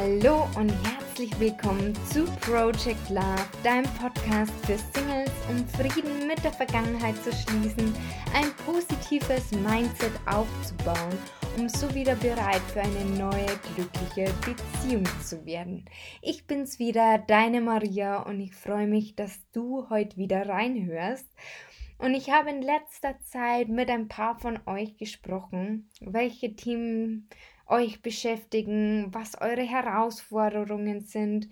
[0.00, 6.54] Hallo und herzlich willkommen zu Project Love, deinem Podcast für Singles, um Frieden mit der
[6.54, 7.94] Vergangenheit zu schließen,
[8.34, 11.18] ein positives Mindset aufzubauen,
[11.58, 13.44] um so wieder bereit für eine neue
[13.74, 15.84] glückliche Beziehung zu werden.
[16.22, 21.28] Ich bin's wieder, deine Maria, und ich freue mich, dass du heute wieder reinhörst.
[21.98, 27.28] Und ich habe in letzter Zeit mit ein paar von euch gesprochen, welche Themen
[27.70, 31.48] euch beschäftigen, was eure Herausforderungen sind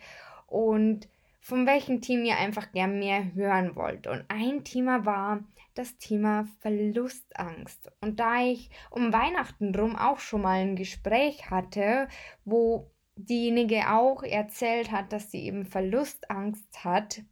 [0.47, 1.09] und
[1.41, 4.07] von welchem Team ihr einfach gern mehr hören wollt.
[4.07, 7.91] Und ein Thema war das Thema Verlustangst.
[8.01, 12.09] Und da ich um Weihnachten rum auch schon mal ein Gespräch hatte,
[12.45, 17.23] wo diejenige auch erzählt hat, dass sie eben Verlustangst hat,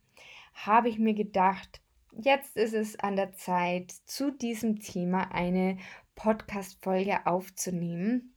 [0.54, 1.82] habe ich mir gedacht,
[2.12, 5.76] jetzt ist es an der Zeit, zu diesem Thema eine
[6.14, 8.35] Podcast-Folge aufzunehmen.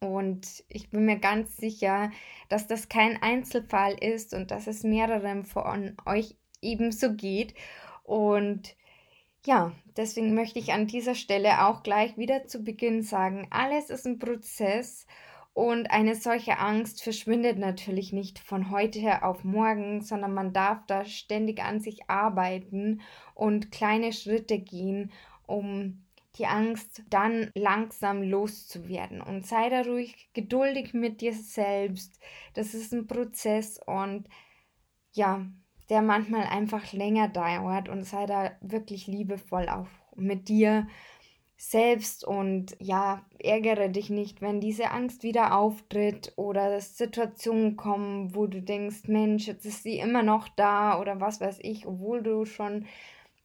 [0.00, 2.10] Und ich bin mir ganz sicher,
[2.48, 7.54] dass das kein Einzelfall ist und dass es mehreren von euch ebenso geht.
[8.02, 8.76] Und
[9.44, 14.06] ja, deswegen möchte ich an dieser Stelle auch gleich wieder zu Beginn sagen, alles ist
[14.06, 15.06] ein Prozess
[15.56, 21.06] und eine solche Angst verschwindet natürlich nicht von heute auf morgen, sondern man darf da
[21.06, 23.00] ständig an sich arbeiten
[23.34, 25.12] und kleine Schritte gehen,
[25.46, 26.04] um
[26.38, 29.20] die Angst dann langsam loszuwerden.
[29.20, 32.20] Und sei da ruhig geduldig mit dir selbst.
[32.54, 34.28] Das ist ein Prozess und
[35.12, 35.46] ja,
[35.88, 40.86] der manchmal einfach länger dauert und sei da wirklich liebevoll auch mit dir
[41.58, 48.46] selbst und ja, ärgere dich nicht, wenn diese Angst wieder auftritt oder Situationen kommen, wo
[48.46, 52.44] du denkst, Mensch, jetzt ist sie immer noch da oder was weiß ich, obwohl du
[52.44, 52.86] schon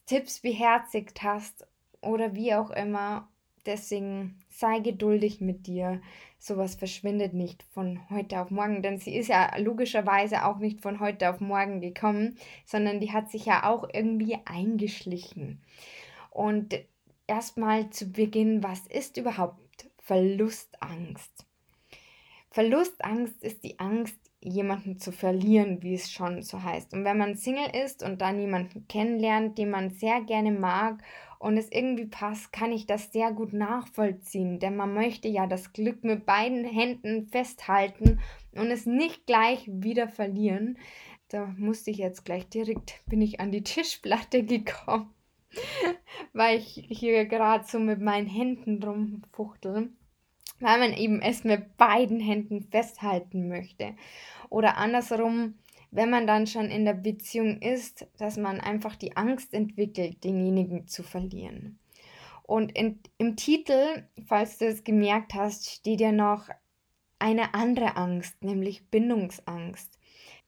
[0.07, 1.65] Tipps beherzigt hast
[2.01, 3.27] oder wie auch immer.
[3.65, 6.01] Deswegen sei geduldig mit dir.
[6.39, 10.99] Sowas verschwindet nicht von heute auf morgen, denn sie ist ja logischerweise auch nicht von
[10.99, 15.61] heute auf morgen gekommen, sondern die hat sich ja auch irgendwie eingeschlichen.
[16.31, 16.75] Und
[17.27, 21.45] erstmal zu Beginn, was ist überhaupt Verlustangst?
[22.49, 26.93] Verlustangst ist die Angst, jemanden zu verlieren, wie es schon so heißt.
[26.93, 31.03] Und wenn man Single ist und dann jemanden kennenlernt, den man sehr gerne mag
[31.41, 35.73] und es irgendwie passt, kann ich das sehr gut nachvollziehen, denn man möchte ja das
[35.73, 38.19] Glück mit beiden Händen festhalten
[38.53, 40.77] und es nicht gleich wieder verlieren.
[41.29, 45.15] Da musste ich jetzt gleich direkt, bin ich an die Tischplatte gekommen,
[46.33, 49.89] weil ich hier gerade so mit meinen Händen rumfuchtel
[50.63, 53.95] weil man eben es mit beiden Händen festhalten möchte.
[54.49, 55.55] Oder andersrum,
[55.91, 60.87] wenn man dann schon in der Beziehung ist, dass man einfach die Angst entwickelt, denjenigen
[60.87, 61.77] zu verlieren.
[62.43, 66.49] Und in, im Titel, falls du es gemerkt hast, steht ja noch
[67.19, 69.99] eine andere Angst, nämlich Bindungsangst.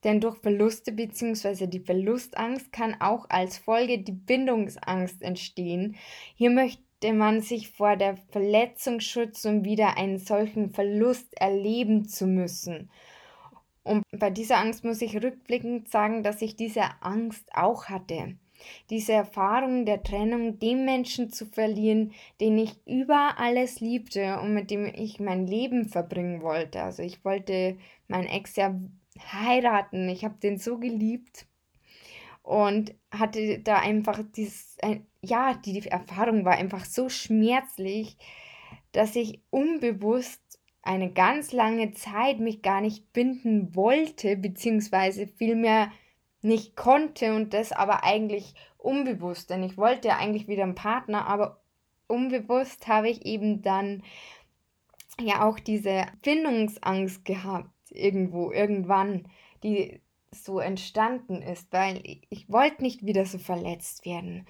[0.04, 1.68] Denn durch Verluste bzw.
[1.68, 5.96] die Verlustangst kann auch als Folge die Bindungsangst entstehen.
[6.36, 12.28] Hier möchte man sich vor der Verletzung schützen, um wieder einen solchen Verlust erleben zu
[12.28, 12.90] müssen.
[13.84, 18.38] Und bei dieser Angst muss ich rückblickend sagen, dass ich diese Angst auch hatte.
[18.90, 24.72] Diese Erfahrung der Trennung, dem Menschen zu verlieren, den ich über alles liebte und mit
[24.72, 26.82] dem ich mein Leben verbringen wollte.
[26.82, 27.78] Also ich wollte
[28.08, 28.74] meinen Ex ja
[29.34, 30.08] heiraten.
[30.08, 31.46] Ich habe den so geliebt
[32.42, 34.78] und hatte da einfach dieses,
[35.22, 38.18] ja, die Erfahrung war einfach so schmerzlich,
[38.92, 40.43] dass ich unbewusst
[40.84, 45.92] eine ganz lange Zeit mich gar nicht binden wollte, beziehungsweise vielmehr
[46.42, 51.26] nicht konnte und das aber eigentlich unbewusst, denn ich wollte ja eigentlich wieder einen Partner,
[51.26, 51.62] aber
[52.08, 54.04] unbewusst habe ich eben dann
[55.22, 59.28] ja auch diese Bindungsangst gehabt, irgendwo, irgendwann,
[59.64, 60.02] die
[60.32, 64.46] so entstanden ist, weil ich wollte nicht wieder so verletzt werden.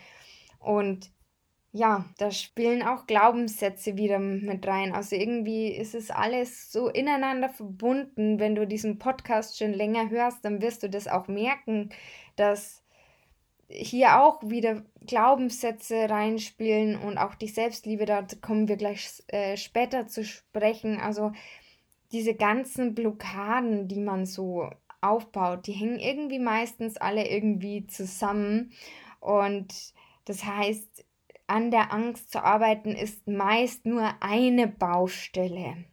[0.59, 1.11] Und
[1.75, 4.93] ja, da spielen auch Glaubenssätze wieder mit rein.
[4.93, 8.39] Also irgendwie ist es alles so ineinander verbunden.
[8.39, 11.89] Wenn du diesen Podcast schon länger hörst, dann wirst du das auch merken,
[12.35, 12.83] dass
[13.69, 20.05] hier auch wieder Glaubenssätze reinspielen und auch die Selbstliebe, da kommen wir gleich äh, später
[20.05, 20.99] zu sprechen.
[20.99, 21.31] Also
[22.11, 24.69] diese ganzen Blockaden, die man so
[25.01, 28.73] aufbaut, die hängen irgendwie meistens alle irgendwie zusammen.
[29.19, 29.73] Und
[30.25, 31.03] das heißt,
[31.47, 35.85] an der Angst zu arbeiten ist meist nur eine Baustelle.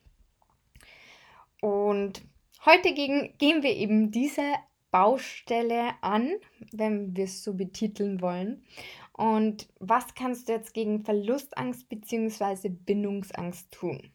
[1.61, 2.23] Und
[2.65, 4.55] heute gehen, gehen wir eben diese
[4.91, 6.33] Baustelle an,
[6.73, 8.65] wenn wir es so betiteln wollen.
[9.13, 12.71] Und was kannst du jetzt gegen Verlustangst bzw.
[12.71, 14.11] Bindungsangst tun?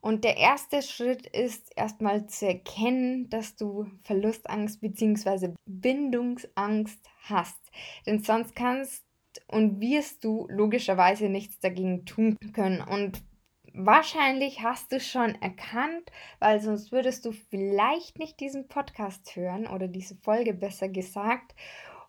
[0.00, 5.54] Und der erste Schritt ist erstmal zu erkennen, dass du Verlustangst bzw.
[5.64, 7.60] Bindungsangst hast.
[8.04, 9.04] Denn sonst kannst
[9.52, 12.80] und wirst du logischerweise nichts dagegen tun können.
[12.80, 13.22] Und
[13.74, 19.88] wahrscheinlich hast du schon erkannt, weil sonst würdest du vielleicht nicht diesen Podcast hören oder
[19.88, 21.54] diese Folge besser gesagt.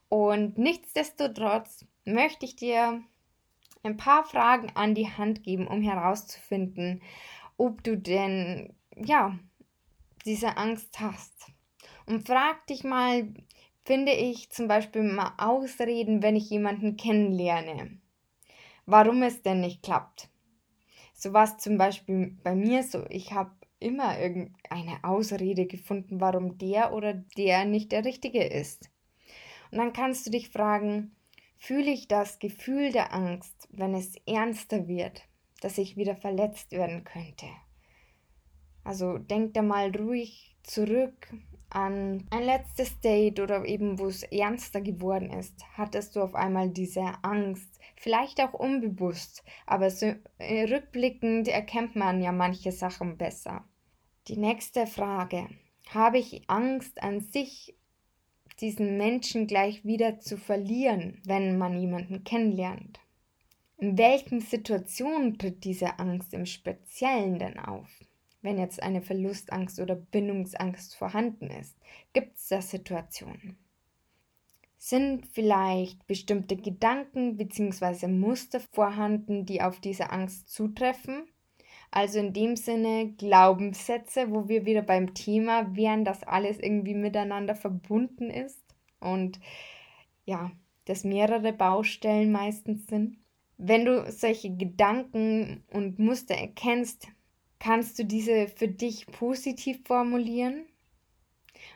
[0.10, 3.02] Und nichtsdestotrotz möchte ich dir
[3.84, 7.02] ein paar Fragen an die Hand geben, um herauszufinden,
[7.58, 9.38] ob du denn, ja,
[10.26, 11.52] diese Angst hast.
[12.06, 13.34] Und frag dich mal,
[13.84, 18.00] finde ich zum Beispiel mal Ausreden, wenn ich jemanden kennenlerne.
[18.86, 20.30] Warum es denn nicht klappt.
[21.14, 23.06] So war es zum Beispiel bei mir so.
[23.10, 28.90] Ich habe immer irgendeine Ausrede gefunden, warum der oder der nicht der Richtige ist.
[29.72, 31.16] Und dann kannst du dich fragen,
[31.58, 35.24] fühle ich das Gefühl der Angst, wenn es ernster wird?
[35.64, 37.46] dass ich wieder verletzt werden könnte.
[38.84, 41.34] Also denk da mal ruhig zurück
[41.74, 45.66] an ein letztes Date oder eben wo es ernster geworden ist.
[45.74, 52.22] Hattest du auf einmal diese Angst, vielleicht auch unbewusst, aber so äh, rückblickend erkennt man
[52.22, 53.64] ja manche Sachen besser.
[54.28, 55.48] Die nächste Frage.
[55.90, 57.76] Habe ich Angst an sich,
[58.60, 63.00] diesen Menschen gleich wieder zu verlieren, wenn man jemanden kennenlernt?
[63.78, 67.90] In welchen Situationen tritt diese Angst im Speziellen denn auf?
[68.44, 71.78] Wenn jetzt eine Verlustangst oder Bindungsangst vorhanden ist,
[72.12, 73.58] gibt es da Situationen?
[74.78, 78.08] Sind vielleicht bestimmte Gedanken bzw.
[78.08, 81.24] Muster vorhanden, die auf diese Angst zutreffen?
[81.90, 87.56] Also in dem Sinne Glaubenssätze, wo wir wieder beim Thema wären, dass alles irgendwie miteinander
[87.56, 88.62] verbunden ist
[89.00, 89.40] und
[90.26, 90.52] ja,
[90.84, 93.20] dass mehrere Baustellen meistens sind.
[93.58, 97.08] Wenn du solche Gedanken und Muster erkennst,
[97.64, 100.66] kannst du diese für dich positiv formulieren.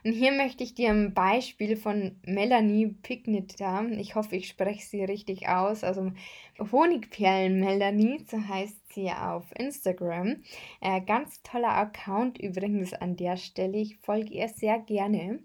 [0.04, 5.06] Und hier möchte ich dir ein Beispiel von Melanie Pignita, ich hoffe, ich spreche sie
[5.06, 6.12] richtig aus, also
[6.60, 10.44] Honigperlen Melanie, so heißt sie auf Instagram.
[10.82, 15.40] Äh, ganz toller Account übrigens an der Stelle, ich folge ihr sehr gerne.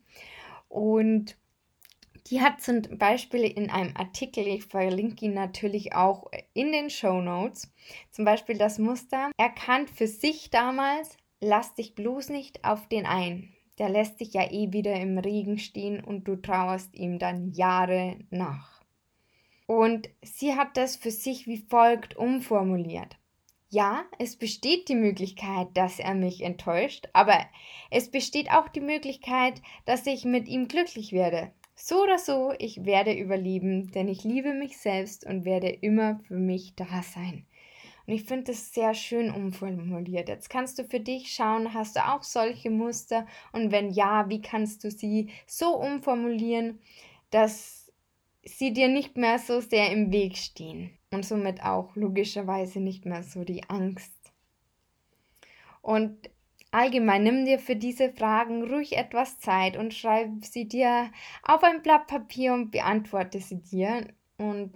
[0.69, 1.37] Und
[2.29, 7.21] die hat zum Beispiel in einem Artikel, ich verlinke ihn natürlich auch in den Show
[7.21, 7.73] Notes,
[8.11, 13.53] zum Beispiel das Muster erkannt für sich damals, lass dich bloß nicht auf den ein.
[13.79, 18.19] Der lässt dich ja eh wieder im Regen stehen und du trauerst ihm dann Jahre
[18.31, 18.83] nach.
[19.67, 23.17] Und sie hat das für sich wie folgt umformuliert.
[23.71, 27.39] Ja, es besteht die Möglichkeit, dass er mich enttäuscht, aber
[27.91, 31.53] es besteht auch die Möglichkeit, dass ich mit ihm glücklich werde.
[31.84, 36.37] So oder so, ich werde überleben, denn ich liebe mich selbst und werde immer für
[36.37, 37.44] mich da sein.
[38.06, 40.29] Und ich finde das sehr schön umformuliert.
[40.29, 43.26] Jetzt kannst du für dich schauen, hast du auch solche Muster?
[43.50, 46.79] Und wenn ja, wie kannst du sie so umformulieren,
[47.31, 47.90] dass
[48.44, 53.25] sie dir nicht mehr so sehr im Weg stehen und somit auch logischerweise nicht mehr
[53.25, 54.14] so die Angst.
[55.81, 56.31] Und
[56.73, 61.11] Allgemein nimm dir für diese Fragen ruhig etwas Zeit und schreib sie dir
[61.43, 64.09] auf ein Blatt Papier und beantworte sie dir.
[64.39, 64.73] Und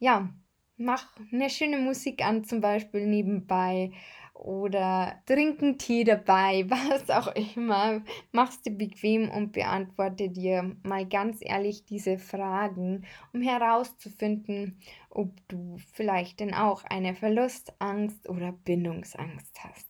[0.00, 0.28] ja,
[0.76, 3.92] mach eine schöne Musik an, zum Beispiel nebenbei
[4.34, 8.02] oder trinken Tee dabei, was auch immer.
[8.32, 15.76] Machst du bequem und beantworte dir mal ganz ehrlich diese Fragen, um herauszufinden, ob du
[15.92, 19.89] vielleicht denn auch eine Verlustangst oder Bindungsangst hast.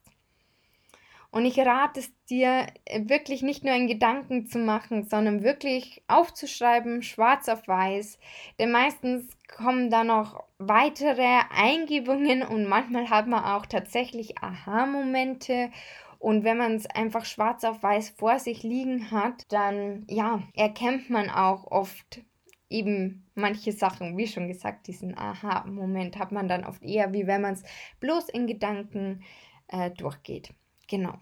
[1.32, 6.02] Und ich rate es dir, äh, wirklich nicht nur in Gedanken zu machen, sondern wirklich
[6.08, 8.18] aufzuschreiben, schwarz auf weiß.
[8.58, 15.70] Denn meistens kommen da noch weitere Eingebungen und manchmal hat man auch tatsächlich Aha-Momente.
[16.18, 21.10] Und wenn man es einfach schwarz auf weiß vor sich liegen hat, dann ja, erkennt
[21.10, 22.22] man auch oft
[22.68, 27.40] eben manche Sachen, wie schon gesagt, diesen Aha-Moment hat man dann oft eher, wie wenn
[27.40, 27.62] man es
[28.00, 29.22] bloß in Gedanken
[29.68, 30.52] äh, durchgeht.
[30.90, 31.14] Genau.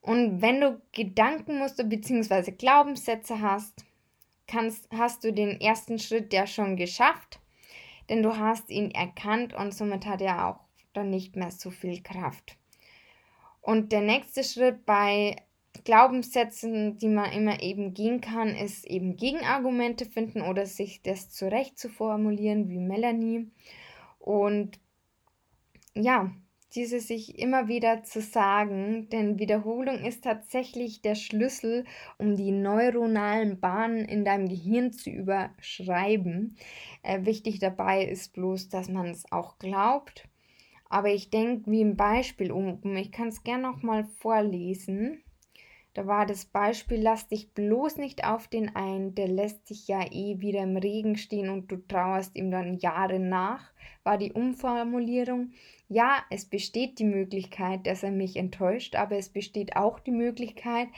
[0.00, 2.50] Und wenn du Gedankenmuster bzw.
[2.50, 3.84] Glaubenssätze hast,
[4.48, 7.38] kannst, hast du den ersten Schritt ja schon geschafft,
[8.10, 10.60] denn du hast ihn erkannt und somit hat er auch
[10.92, 12.56] dann nicht mehr so viel Kraft.
[13.60, 15.36] Und der nächste Schritt bei
[15.84, 21.78] Glaubenssätzen, die man immer eben gehen kann, ist eben Gegenargumente finden oder sich das zurecht
[21.78, 23.52] zu formulieren, wie Melanie.
[24.18, 24.80] Und
[25.94, 26.32] ja,
[26.74, 31.84] diese sich immer wieder zu sagen, denn Wiederholung ist tatsächlich der Schlüssel,
[32.18, 36.56] um die neuronalen Bahnen in deinem Gehirn zu überschreiben.
[37.02, 40.28] Äh, wichtig dabei ist bloß, dass man es auch glaubt,
[40.88, 45.21] Aber ich denke, wie im Beispiel oben, ich kann es gerne nochmal vorlesen.
[45.94, 50.02] Da war das Beispiel, lass dich bloß nicht auf den ein, der lässt dich ja
[50.10, 53.72] eh wieder im Regen stehen und du trauerst ihm dann Jahre nach,
[54.02, 55.52] war die Umformulierung.
[55.88, 60.88] Ja, es besteht die Möglichkeit, dass er mich enttäuscht, aber es besteht auch die Möglichkeit,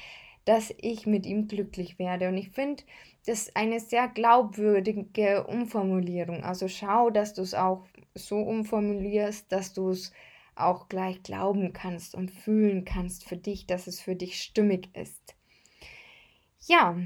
[0.44, 2.28] dass ich mit ihm glücklich werde.
[2.28, 2.84] Und ich finde,
[3.26, 6.44] das ist eine sehr glaubwürdige Umformulierung.
[6.44, 7.84] Also schau, dass du es auch
[8.14, 10.12] so umformulierst, dass du es
[10.56, 15.34] auch gleich glauben kannst und fühlen kannst für dich, dass es für dich stimmig ist.
[16.66, 16.96] Ja,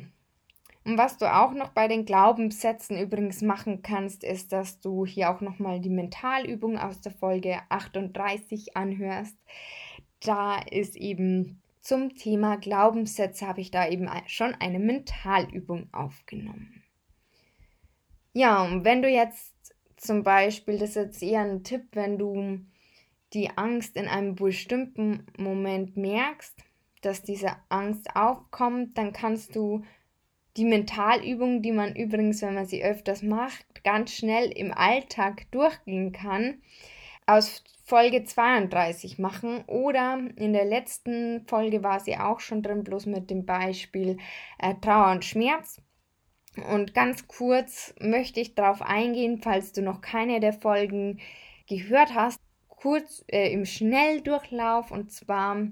[0.88, 5.31] und was du auch noch bei den Glaubenssätzen übrigens machen kannst, ist, dass du hier
[5.31, 9.37] auch nochmal die Mentalübung aus der Folge 38 anhörst.
[10.21, 16.83] Da ist eben zum Thema Glaubenssätze, habe ich da eben schon eine Mentalübung aufgenommen.
[18.33, 19.55] Ja, und wenn du jetzt
[19.97, 22.61] zum Beispiel, das ist jetzt eher ein Tipp, wenn du
[23.33, 26.57] die Angst in einem bestimmten Moment merkst,
[27.03, 29.85] dass diese Angst aufkommt, dann kannst du
[30.57, 36.13] die Mentalübung, die man übrigens, wenn man sie öfters macht, ganz schnell im Alltag durchgehen
[36.13, 36.63] kann,
[37.27, 39.63] aus Folge 32 machen.
[39.67, 44.19] Oder in der letzten Folge war sie auch schon drin, bloß mit dem Beispiel
[44.59, 45.81] äh, Trauer und Schmerz.
[46.69, 51.21] Und ganz kurz möchte ich darauf eingehen, falls du noch keine der Folgen
[51.69, 52.41] gehört hast
[52.81, 55.67] kurz äh, im Schnelldurchlauf und zwar,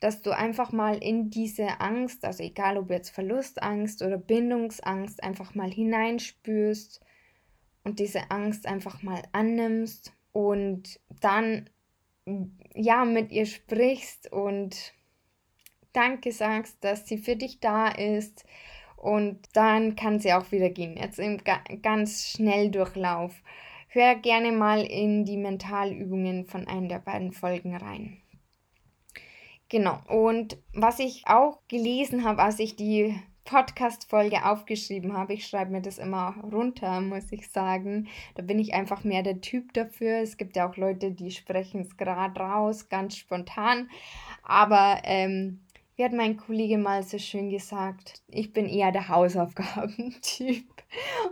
[0.00, 5.54] dass du einfach mal in diese Angst, also egal ob jetzt Verlustangst oder Bindungsangst, einfach
[5.54, 7.00] mal hineinspürst
[7.84, 11.70] und diese Angst einfach mal annimmst und dann
[12.74, 14.94] ja mit ihr sprichst und
[15.92, 18.44] Danke sagst, dass sie für dich da ist
[18.96, 20.96] und dann kann sie auch wieder gehen.
[20.96, 21.38] Jetzt im
[21.82, 23.42] ganz Schnelldurchlauf.
[23.94, 28.22] Hör gerne mal in die Mentalübungen von einer der beiden Folgen rein.
[29.68, 35.72] Genau, und was ich auch gelesen habe, als ich die Podcast-Folge aufgeschrieben habe, ich schreibe
[35.72, 38.08] mir das immer runter, muss ich sagen.
[38.34, 40.22] Da bin ich einfach mehr der Typ dafür.
[40.22, 43.90] Es gibt ja auch Leute, die sprechen es gerade raus, ganz spontan.
[44.42, 45.60] Aber ähm,
[45.96, 50.71] wie hat mein Kollege mal so schön gesagt, ich bin eher der Hausaufgabentyp.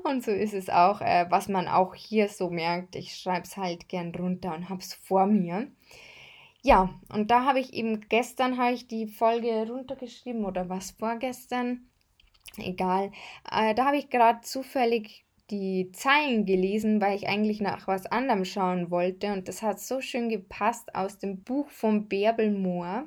[0.05, 2.97] Und so ist es auch, äh, was man auch hier so merkt.
[2.97, 5.71] Ich schreibe es halt gern runter und habe es vor mir.
[6.63, 11.87] Ja, und da habe ich eben gestern habe ich die Folge runtergeschrieben oder was vorgestern.
[12.59, 13.13] Egal.
[13.51, 18.45] Äh, da habe ich gerade zufällig die Zeilen gelesen, weil ich eigentlich nach was anderem
[18.45, 19.33] schauen wollte.
[19.33, 23.07] Und das hat so schön gepasst aus dem Buch von Bärbel Moor.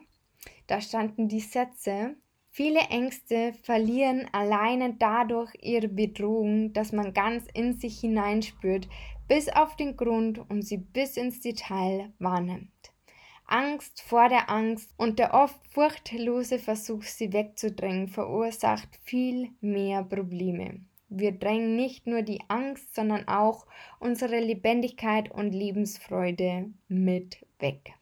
[0.67, 2.15] Da standen die Sätze,
[2.55, 8.87] Viele Ängste verlieren alleine dadurch ihre Bedrohung, dass man ganz in sich hineinspürt,
[9.27, 12.69] bis auf den Grund und sie bis ins Detail wahrnimmt.
[13.47, 20.81] Angst vor der Angst und der oft furchtlose Versuch, sie wegzudrängen, verursacht viel mehr Probleme.
[21.09, 23.65] Wir drängen nicht nur die Angst, sondern auch
[23.99, 27.95] unsere Lebendigkeit und Lebensfreude mit weg.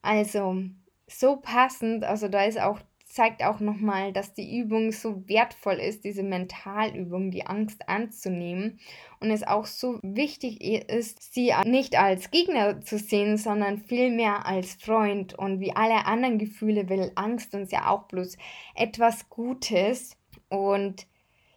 [0.00, 0.62] Also,
[1.08, 6.04] so passend, also da ist auch zeigt auch nochmal, dass die Übung so wertvoll ist,
[6.04, 8.78] diese Mentalübung, die Angst anzunehmen.
[9.20, 14.74] Und es auch so wichtig ist, sie nicht als Gegner zu sehen, sondern vielmehr als
[14.74, 15.34] Freund.
[15.34, 18.36] Und wie alle anderen Gefühle will Angst uns ja auch bloß
[18.74, 20.16] etwas Gutes.
[20.48, 21.06] Und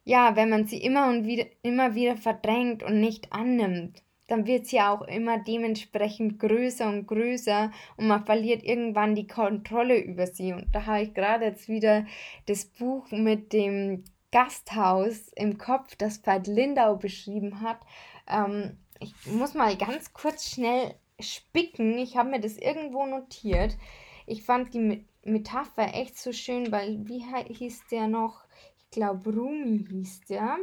[0.04, 4.66] ja, wenn man sie immer und wieder, immer wieder verdrängt und nicht annimmt, dann wird
[4.66, 10.54] sie auch immer dementsprechend größer und größer und man verliert irgendwann die Kontrolle über sie.
[10.54, 12.06] Und da habe ich gerade jetzt wieder
[12.46, 17.80] das Buch mit dem Gasthaus im Kopf, das Veit Lindau beschrieben hat.
[18.26, 21.98] Ähm, ich muss mal ganz kurz schnell spicken.
[21.98, 23.78] Ich habe mir das irgendwo notiert.
[24.26, 28.46] Ich fand die Metapher echt so schön, weil wie hieß der noch?
[28.78, 30.58] Ich glaube, Rumi hieß der.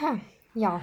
[0.00, 0.18] Ha,
[0.54, 0.80] ja,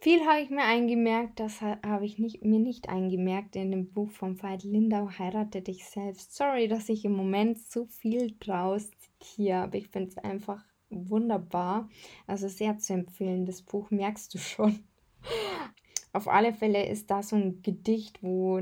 [0.00, 4.10] viel habe ich mir eingemerkt, das habe ich nicht, mir nicht eingemerkt in dem Buch
[4.10, 6.34] von Veit Lindau, Heirate dich selbst.
[6.34, 11.88] Sorry, dass ich im Moment so viel draus zitiere, aber ich finde es einfach wunderbar.
[12.26, 14.78] Also sehr zu empfehlen, das Buch merkst du schon.
[16.12, 18.60] Auf alle Fälle ist das so ein Gedicht, wo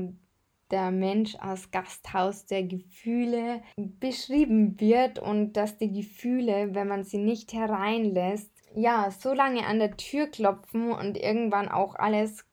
[0.71, 7.19] der Mensch als Gasthaus der Gefühle beschrieben wird und dass die Gefühle, wenn man sie
[7.19, 12.45] nicht hereinlässt, ja, so lange an der Tür klopfen und irgendwann auch alles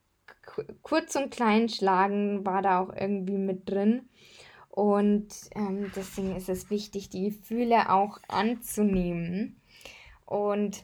[0.83, 4.09] kurz und klein schlagen, war da auch irgendwie mit drin.
[4.69, 9.61] Und ähm, deswegen ist es wichtig, die Gefühle auch anzunehmen.
[10.25, 10.83] Und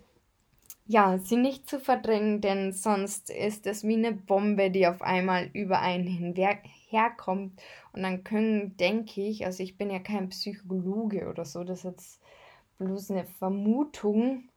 [0.85, 5.50] ja, sie nicht zu verdrängen, denn sonst ist es wie eine Bombe, die auf einmal
[5.53, 7.61] über einen hinherkommt.
[7.93, 11.83] Und dann können, denke ich, also ich bin ja kein Psychologe oder so, das ist
[11.85, 12.21] jetzt
[12.77, 14.50] bloß eine Vermutung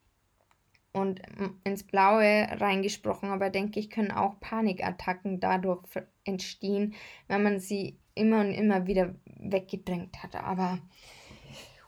[0.95, 1.21] und
[1.65, 5.83] ins Blaue reingesprochen, aber denke ich, können auch Panikattacken dadurch
[6.25, 6.95] entstehen,
[7.27, 10.37] wenn man sie immer und immer wieder weggedrängt hat.
[10.37, 10.79] Aber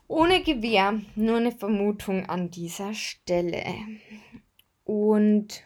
[0.08, 3.64] ohne Gewehr, nur eine Vermutung an dieser Stelle.
[4.84, 5.62] Und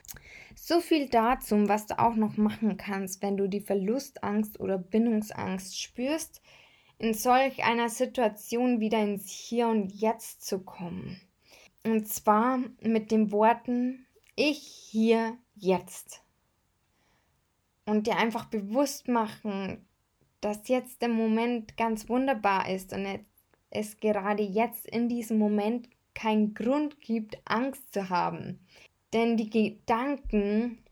[0.55, 5.81] so viel dazu, was du auch noch machen kannst, wenn du die Verlustangst oder Bindungsangst
[5.81, 6.43] spürst,
[6.99, 11.23] in solch einer Situation wieder ins Hier und Jetzt zu kommen.
[11.83, 14.07] Und zwar mit den Worten
[14.37, 14.59] Ich
[14.91, 16.23] hier jetzt.
[17.87, 19.87] Und dir einfach bewusst machen,
[20.41, 23.07] dass jetzt der Moment ganz wunderbar ist und
[23.71, 28.61] es gerade jetzt in diesem Moment keinen Grund gibt, Angst zu haben.
[29.13, 30.85] Denn die Gedanken,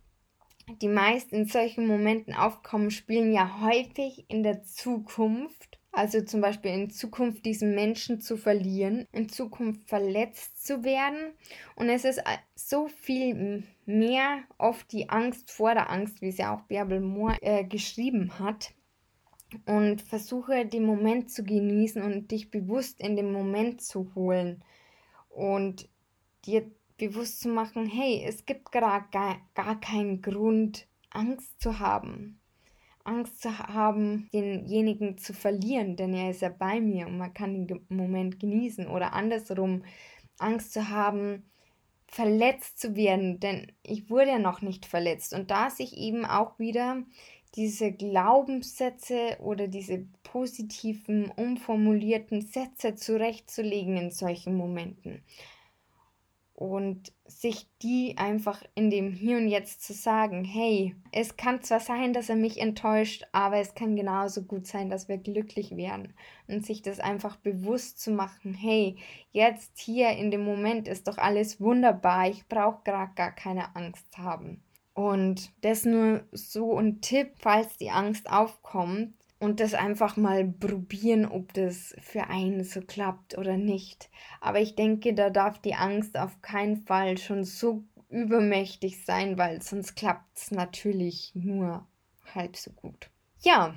[0.83, 5.78] die meist in solchen Momenten aufkommen, spielen ja häufig in der Zukunft.
[5.99, 11.33] Also zum Beispiel in Zukunft diesen Menschen zu verlieren, in Zukunft verletzt zu werden.
[11.75, 12.23] Und es ist
[12.55, 17.39] so viel mehr oft die Angst vor der Angst, wie es ja auch Bärbel Moore
[17.43, 18.75] äh, geschrieben hat
[19.67, 24.63] und versuche den Moment zu genießen und dich bewusst in den Moment zu holen
[25.29, 25.89] und
[26.45, 32.39] dir bewusst zu machen, hey, es gibt gerade gar, gar keinen Grund, Angst zu haben.
[33.09, 37.67] Angst zu haben, denjenigen zu verlieren, denn er ist ja bei mir und man kann
[37.67, 38.87] den Moment genießen.
[38.87, 39.83] Oder andersrum,
[40.39, 41.45] Angst zu haben,
[42.07, 45.33] verletzt zu werden, denn ich wurde ja noch nicht verletzt.
[45.33, 47.03] Und da sich eben auch wieder
[47.55, 55.23] diese Glaubenssätze oder diese positiven, umformulierten Sätze zurechtzulegen in solchen Momenten.
[56.61, 61.79] Und sich die einfach in dem Hier und Jetzt zu sagen, hey, es kann zwar
[61.79, 66.15] sein, dass er mich enttäuscht, aber es kann genauso gut sein, dass wir glücklich werden.
[66.49, 68.97] Und sich das einfach bewusst zu machen, hey,
[69.31, 74.19] jetzt hier in dem Moment ist doch alles wunderbar, ich brauche gerade gar keine Angst
[74.19, 74.61] haben.
[74.95, 81.27] Und das nur so ein Tipp, falls die Angst aufkommt und das einfach mal probieren,
[81.27, 84.11] ob das für einen so klappt oder nicht.
[84.41, 89.63] Aber ich denke, da darf die Angst auf keinen Fall schon so übermächtig sein, weil
[89.63, 91.87] sonst klappt es natürlich nur
[92.35, 93.11] halb so gut.
[93.41, 93.75] Ja,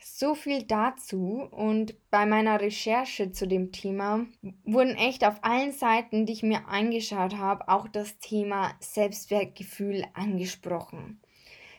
[0.00, 4.26] so viel dazu und bei meiner Recherche zu dem Thema
[4.64, 11.20] wurden echt auf allen Seiten, die ich mir angeschaut habe, auch das Thema Selbstwertgefühl angesprochen.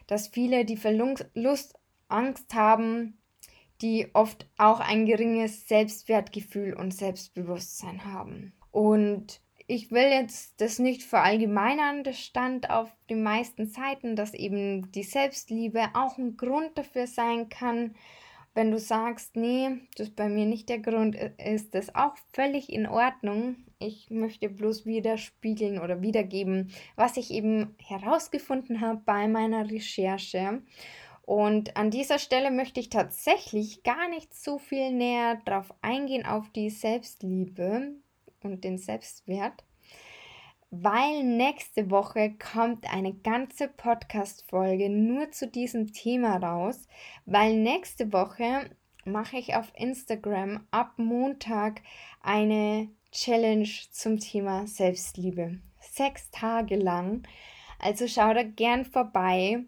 [0.08, 1.79] Dass viele die Verlust
[2.10, 3.18] Angst haben,
[3.82, 8.54] die oft auch ein geringes Selbstwertgefühl und Selbstbewusstsein haben.
[8.72, 14.92] Und ich will jetzt das nicht verallgemeinern, das stand auf den meisten Seiten, dass eben
[14.92, 17.96] die Selbstliebe auch ein Grund dafür sein kann,
[18.56, 22.88] wenn du sagst, nee, das bei mir nicht der Grund, ist das auch völlig in
[22.88, 23.58] Ordnung.
[23.78, 30.62] Ich möchte bloß widerspiegeln oder wiedergeben, was ich eben herausgefunden habe bei meiner Recherche.
[31.30, 36.50] Und an dieser Stelle möchte ich tatsächlich gar nicht so viel näher drauf eingehen auf
[36.50, 37.92] die Selbstliebe
[38.42, 39.64] und den Selbstwert,
[40.72, 46.88] weil nächste Woche kommt eine ganze Podcast-Folge nur zu diesem Thema raus,
[47.28, 51.84] weil nächste Woche mache ich auf Instagram ab Montag
[52.24, 55.60] eine Challenge zum Thema Selbstliebe.
[55.80, 57.22] Sechs Tage lang.
[57.78, 59.66] Also schau da gern vorbei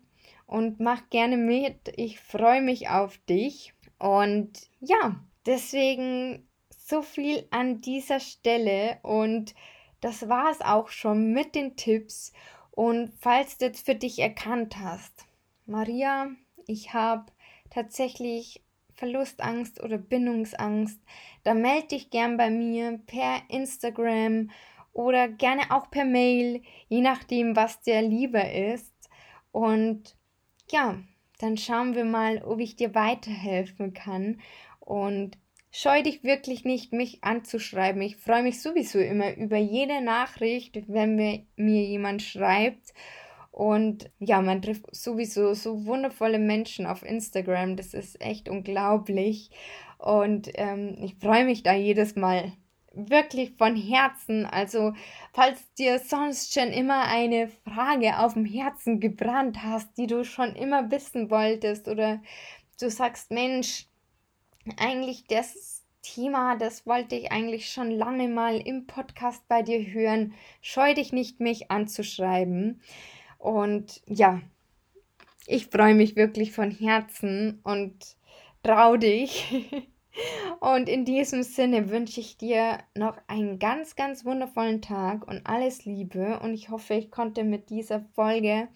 [0.51, 1.93] und mach gerne mit.
[1.95, 3.73] Ich freue mich auf dich.
[3.99, 9.55] Und ja, deswegen so viel an dieser Stelle und
[10.01, 12.33] das war es auch schon mit den Tipps.
[12.71, 15.25] Und falls du jetzt für dich erkannt hast,
[15.67, 16.31] Maria,
[16.67, 17.31] ich habe
[17.69, 18.61] tatsächlich
[18.93, 20.99] Verlustangst oder Bindungsangst,
[21.45, 24.51] dann melde dich gern bei mir per Instagram
[24.91, 28.93] oder gerne auch per Mail, je nachdem, was dir lieber ist.
[29.53, 30.17] Und
[30.71, 30.99] ja,
[31.39, 34.39] dann schauen wir mal, ob ich dir weiterhelfen kann.
[34.79, 35.37] Und
[35.73, 38.01] Scheu dich wirklich nicht, mich anzuschreiben.
[38.01, 42.93] Ich freue mich sowieso immer über jede Nachricht, wenn mir, mir jemand schreibt.
[43.51, 47.77] Und ja, man trifft sowieso so wundervolle Menschen auf Instagram.
[47.77, 49.49] Das ist echt unglaublich.
[49.97, 52.51] Und ähm, ich freue mich da jedes Mal
[52.93, 54.45] wirklich von Herzen.
[54.45, 54.93] Also,
[55.33, 60.55] falls dir sonst schon immer eine Frage auf dem Herzen gebrannt hast, die du schon
[60.55, 62.21] immer wissen wolltest, oder
[62.79, 63.87] du sagst, Mensch,
[64.77, 70.33] eigentlich das, Thema, das wollte ich eigentlich schon lange mal im Podcast bei dir hören.
[70.61, 72.81] Scheu dich nicht, mich anzuschreiben.
[73.37, 74.41] Und ja,
[75.45, 78.17] ich freue mich wirklich von Herzen und
[78.63, 79.45] trau dich.
[80.59, 85.85] Und in diesem Sinne wünsche ich dir noch einen ganz, ganz wundervollen Tag und alles
[85.85, 86.39] Liebe.
[86.39, 88.67] Und ich hoffe, ich konnte mit dieser Folge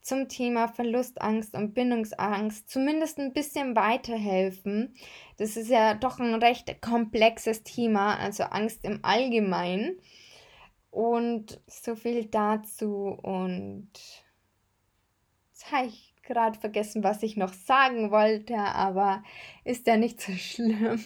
[0.00, 4.94] zum Thema Verlustangst und Bindungsangst zumindest ein bisschen weiterhelfen.
[5.36, 9.98] Das ist ja doch ein recht komplexes Thema, also Angst im Allgemeinen.
[10.90, 13.18] Und so viel dazu.
[13.22, 13.90] Und
[15.84, 19.22] ich gerade vergessen, was ich noch sagen wollte, aber
[19.64, 21.04] ist ja nicht so schlimm.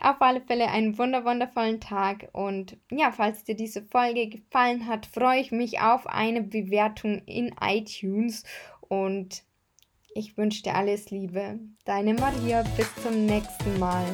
[0.00, 5.06] Auf alle Fälle einen wunder wundervollen Tag und ja, falls dir diese Folge gefallen hat,
[5.06, 8.44] freue ich mich auf eine Bewertung in iTunes
[8.80, 9.42] und
[10.14, 11.58] ich wünsche dir alles Liebe.
[11.84, 14.06] Deine Maria, bis zum nächsten Mal.